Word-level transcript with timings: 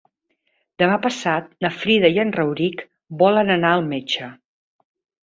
Demà 0.83 0.93
passat 1.01 1.51
na 1.65 1.71
Frida 1.81 2.11
i 2.15 2.17
en 2.23 2.31
Rauric 2.37 2.81
volen 3.23 3.53
anar 3.57 3.75
al 3.77 3.85
metge. 3.93 4.31